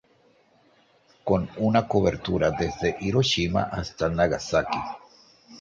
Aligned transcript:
Con 1.23 1.47
una 1.57 1.87
cobertura 1.87 2.49
desde 2.49 2.97
Hiroshima 3.01 3.61
hasta 3.71 4.09
Nagasaki. 4.09 4.79